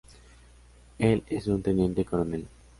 Él 0.97 1.23
es 1.29 1.45
un 1.45 1.61
Teniente 1.61 2.05
Coronel. 2.05 2.47